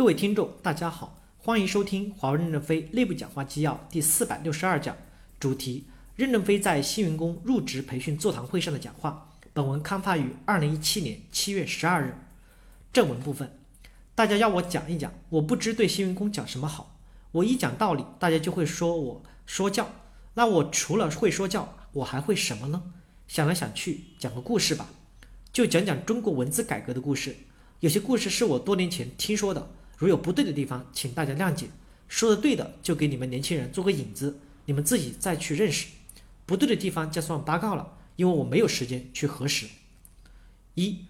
[0.00, 4.96] 各位听众，大家好，欢迎收听华为任正非内部讲话纪要第四百六十二讲，
[5.38, 5.84] 主题：
[6.16, 9.28] 任正非在新员工入职培训座谈会上的讲话。
[9.52, 12.14] 本文刊发于二零一七年七月十二日。
[12.94, 13.58] 正文部分，
[14.14, 16.96] 大家要我讲一讲，我不知对新员工讲什么好。
[17.32, 19.86] 我一讲道理，大家就会说我说教。
[20.32, 22.84] 那我除了会说教，我还会什么呢？
[23.28, 24.88] 想来想去，讲个故事吧，
[25.52, 27.36] 就讲讲中国文字改革的故事。
[27.80, 29.70] 有些故事是我多年前听说的，
[30.00, 31.68] 如有不对的地方，请大家谅解。
[32.08, 35.88] 说的对的，就给你们年轻人做个引子，你们自己再去认识；
[36.46, 39.66] 不对的地方，就算八卦了，因为我没有时间去核实。
[40.74, 41.04] 一，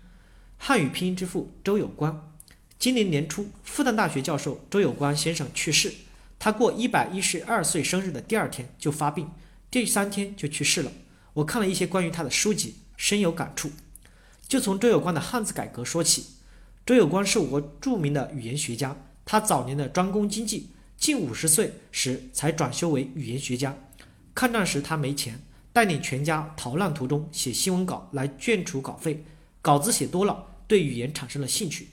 [0.58, 2.34] 汉语拼音之父周有光，
[2.80, 5.94] 今年年初，复旦大学教授周有光先生去世。
[6.40, 9.30] 他过一百一十二岁生日的第二天就发病，
[9.70, 10.90] 第三天就去世了。
[11.34, 13.70] 我看了一些关于他的书籍，深有感触。
[14.48, 16.39] 就从周有光的汉字改革说起。
[16.86, 23.76] 周有光是我国著名的语言学家，他早年的专攻经济，近五十岁时才转修为语言学家。
[24.34, 25.38] 抗战时他没钱，
[25.72, 29.24] 带领全家逃难途中写新闻稿来捐除稿费，
[29.62, 31.88] 稿子写多了，对语言产生了兴趣。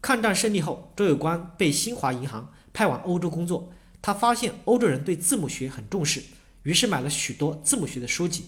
[0.00, 6.22] 抗战胜利后，周有光被新华银行派往欧洲工作，他发现欧洲人对字母学很重视，
[6.62, 8.46] 于是买了许多字母学的书籍，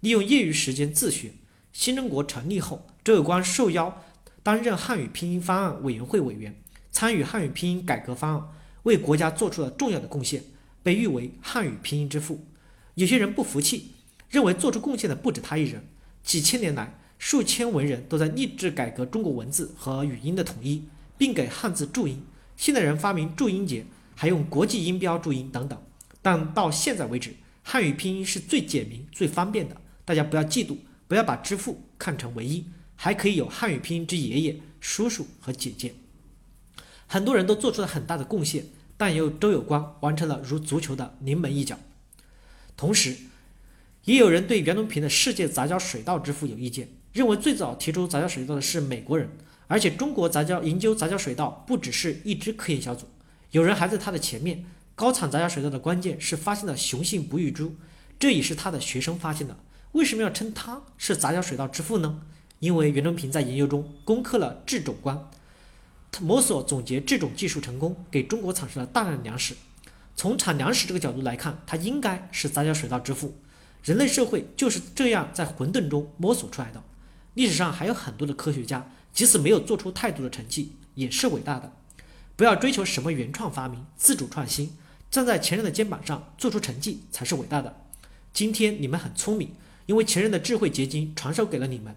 [0.00, 1.32] 利用业余时间自学。
[1.72, 4.02] 新中国成立后，周有光受邀。
[4.42, 6.54] 担任汉语拼音方案委员会委员，
[6.90, 8.48] 参与汉语拼音改革方案，
[8.84, 10.42] 为国家做出了重要的贡献，
[10.82, 12.46] 被誉为汉语拼音之父。
[12.94, 13.92] 有些人不服气，
[14.28, 15.84] 认为做出贡献的不止他一人。
[16.22, 20.84] 几千年来，数千文人都在立志改革中国文字和语音的统一，
[21.18, 22.22] 并给汉字注音。
[22.56, 25.80] 现代人发明注音节，还用国际音标注音等等。
[26.22, 29.76] 但到现在为止，汉语拼音是最简明、最方便的。
[30.04, 30.76] 大家不要嫉妒，
[31.08, 32.64] 不要把之父看成唯一。
[33.02, 35.94] 还可以有汉语拼音之爷爷、叔叔和姐姐，
[37.06, 38.66] 很多人都做出了很大的贡献，
[38.98, 41.78] 但也有周有光完成了如足球的临门一脚。
[42.76, 43.16] 同时，
[44.04, 49.30] 也有人对袁隆平的世界杂交水稻之父有意见，认为最早提出杂交水稻的是美国人，
[49.66, 53.06] 而且中国杂交研究杂交水稻不只是一支科研小组，
[53.52, 54.66] 有人还在他的前面。
[54.94, 57.76] 高产杂交水稻的关键是发现了雄性不育株，
[58.18, 59.56] 这也是他的学生发现的。
[59.92, 62.20] 为什么要称他是杂交水稻之父呢？
[62.60, 65.28] 因为袁隆平在研究中攻克了制种关，
[66.20, 69.56] 摸索总结制种技术成功，给中国产生了大量的粮食。
[70.14, 73.34] 从产粮食这个角度来看，他应该是杂交水稻之父。
[73.82, 76.82] 人类社会就是这样在混沌中摸索出来的。
[77.32, 81.72] 历史上还有很多的科学家，即使没有做出太多的成绩，也是伟大的。
[82.36, 84.76] 不要追求什么原创发明、自主创新，
[85.10, 87.80] 站在前人的肩膀上做出成绩才是伟大的。
[88.34, 89.54] 今天你们很聪明，
[89.86, 91.96] 因为前人的智慧结晶传授给了你们。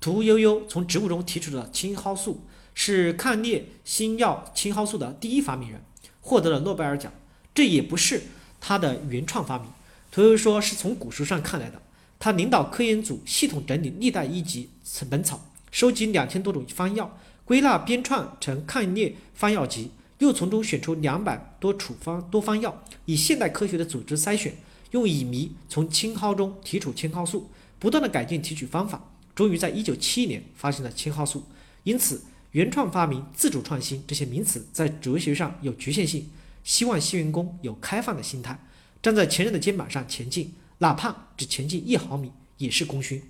[0.00, 2.40] 屠呦呦从植物中提取了青蒿素，
[2.74, 5.82] 是抗裂新药青蒿素的第一发明人，
[6.22, 7.12] 获得了诺贝尔奖。
[7.54, 8.22] 这也不是
[8.60, 9.68] 他的原创发明，
[10.10, 11.82] 屠呦呦说是从古书上看来的。
[12.18, 14.70] 他领导科研组系统整理历代医籍
[15.10, 24.54] 本草，收集两千多种方药，归纳编创成抗裂方药集，又从中选出两百多处方多方药，以现代科学的组织筛选，
[24.92, 29.02] 用乙醚从青蒿中提取青蒿素，不断的改进提取方法。
[29.40, 31.42] 终于在一九七一年发现了青蒿素，
[31.84, 32.20] 因此
[32.50, 36.28] 原创发明、自主创新这些名词在哲学上有局限性。
[36.62, 38.62] 希望新员工有开放的心态，
[39.00, 43.22] 站在前人的肩膀上前进，哪怕只前进一毫米也是功勋。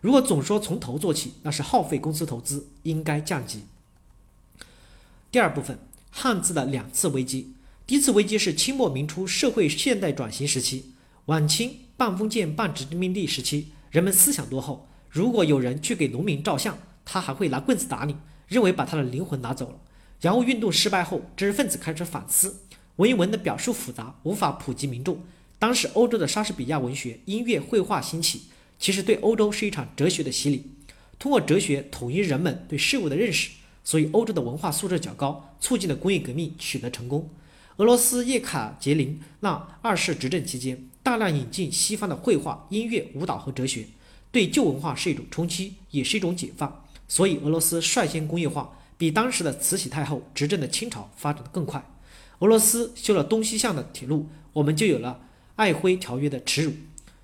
[0.00, 3.60] 如果总说从头做起，那是耗费公司投资，应该降级。
[5.30, 5.78] 第二部分，
[6.10, 7.52] 汉字的两次危机。
[7.86, 10.86] 第一次危机是清末民初社会现代转型时期，
[11.26, 14.88] 晚清半封建半殖民地时期，人们思想落后。
[15.16, 18.14] 如果有人去给农民照相，他还会拿棍子打你，
[18.48, 19.80] 认为把他的灵魂拿走了。
[20.20, 22.64] 洋务运动失败后，知识分子开始反思，
[22.96, 25.18] 文言文的表述复杂，无法普及民众。
[25.58, 28.42] 当时欧洲的莎士比亚文学、音乐、绘画兴起，
[28.78, 30.70] 其实对欧洲是一场哲学的洗礼，
[31.18, 33.52] 通过哲学统一人们对事物的认识。
[33.82, 37.30] 所以欧洲的文化素质较高，促进了工业革命取得成功。
[37.78, 43.86] 俄罗斯叶卡捷琳娜二世执政期间，大量引进西方的绘画、音乐、舞蹈和哲学。
[44.30, 46.84] 对旧文化是一种冲击，也是一种解放。
[47.08, 51.88] 所以，俄罗斯率先工业化，比当时的慈禧太后执政的清朝发展的更快。
[52.40, 55.20] 俄罗斯修了东西向的铁路，我们就有了
[55.56, 56.72] 《爱辉条约》的耻辱。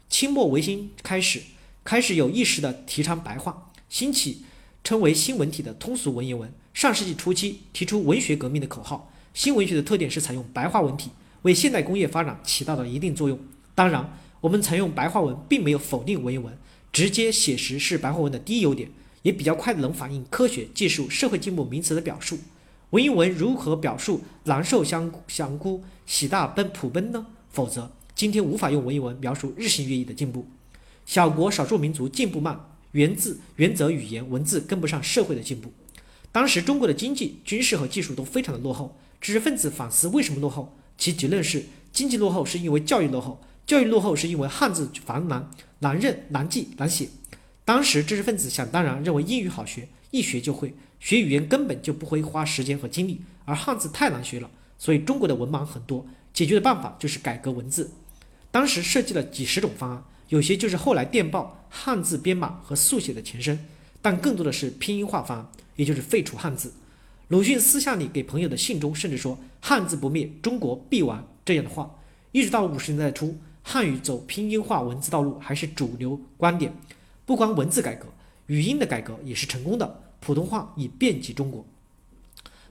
[0.09, 1.43] 清末维新开始，
[1.85, 4.45] 开始有意识的提倡白话，兴起
[4.85, 6.53] 称为新文体的通俗文言文。
[6.73, 9.13] 上世纪初期提出文学革命的口号。
[9.35, 11.11] 新文学的特点是采用白话文体，
[11.43, 13.39] 为现代工业发展起到了一定作用。
[13.75, 16.57] 当然，我们采用白话文，并没有否定文言文。
[16.93, 18.91] 直接写实是白话文的第一优点，
[19.23, 22.39] 也比较快的能反映科学技术、社会进步名词的表述。
[22.91, 27.27] 文言文如何表述南寿香香菇喜大奔普奔呢？
[27.51, 30.47] 否则，今天无法用文言文描述日新月异的进步。
[31.07, 32.61] 小国少数民族进步慢，
[32.93, 35.73] 源自原则语言文字跟不上社会的进步。
[36.31, 38.99] 当时中国的经济、军事和技术都非常的落后。
[39.19, 47.09] 知识分子反思为什么落后，其结论是：经济落后是因为教育落后，教育落后是因为汉字繁难、难认、难记、难写。
[47.65, 56.05] 当时知识分子想当然认为英语好学，一学就会，学语言根本就不会花时间和精力，而汉字太难学了，所以中国的文盲很多。
[56.35, 57.91] 解决的办法就是改革文字。
[58.51, 63.59] 当时设计了几十种方案，有些就是后来电报、汉字编码和速写的前身，
[64.01, 66.73] 但更多的是拼音化方案，也就是废除汉字。
[67.29, 71.95] 鲁迅私下里给朋友的信中甚至说“汉字不灭，中国必亡”这样的话。
[72.33, 76.75] 一直到五十年代初，汉语走拼音化文字道路还是主流观点。
[77.25, 78.07] 不光文字改革，
[78.47, 81.65] 语音的改革也是成功的，普通话已遍及中国。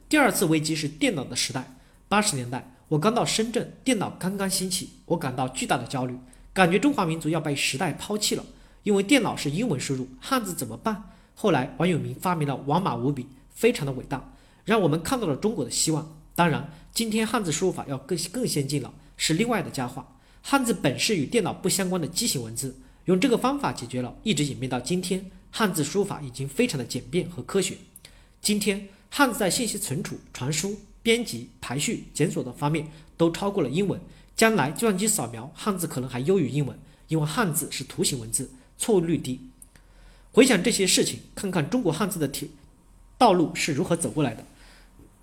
[0.10, 1.76] 第二次危机是电脑的时代。
[2.10, 6.18] 八十年代，我刚到深圳，电脑刚刚兴起，我感到巨大的焦虑，
[6.52, 8.44] 感觉中华民族要被时代抛弃了，
[8.84, 11.10] 因为电脑是英文输入，汉字怎么办？
[11.34, 14.34] 后来王永明发明了王马五笔，非常的伟大。
[14.66, 16.18] 让我们看到了中国的希望。
[16.36, 20.18] 当然，今天汉字输入法要更更先进了，是另外的佳话。
[20.42, 27.78] 汉字本是与电脑不相关的畸形文字，用这个方法解决了，一直演变到今天，汉字输入法已经非常的简便和科学。
[28.42, 34.00] 今天，汉字在信息存储、传输、编辑、排序、检索等方面都超过了英文。
[34.36, 36.78] 将来计算机扫描汉字可能还优于英文，
[37.08, 39.40] 因为汉字是图形文字，错误率低。
[40.32, 42.48] 回想这些事情，看看中国汉字的铁
[43.18, 44.44] 道路是如何走过来的。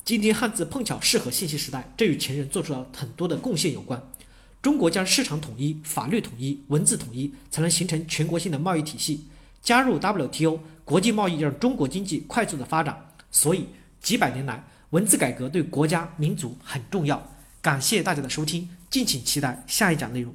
[0.04, 4.00] 今天汉字碰巧适合信息时代，这与前人做出了很多的贡献有关。
[4.60, 9.24] 中国将市场统一、法律统一、文字统一，才能形成全国性的贸易体系。
[9.62, 12.96] 加入 WTO，国际贸易让中国经济快速的发展。
[13.30, 13.66] 所以
[14.00, 17.30] 几百年来，文字改革对国家民族很重要。
[17.60, 20.34] 感谢大家的收听，敬请期待下一讲内容。